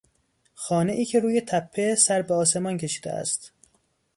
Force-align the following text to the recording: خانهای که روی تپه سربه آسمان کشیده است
خانهای 0.53 1.05
که 1.05 1.19
روی 1.19 1.41
تپه 1.41 1.95
سربه 1.95 2.33
آسمان 2.33 2.77
کشیده 2.77 3.11
است 3.11 3.51